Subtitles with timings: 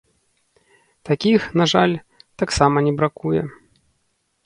[1.09, 1.93] Такіх, на жаль,
[2.45, 3.41] таксама не бракуе.